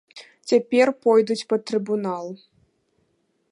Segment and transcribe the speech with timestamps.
[0.51, 2.25] Цяпер пойдуць пад трыбунал.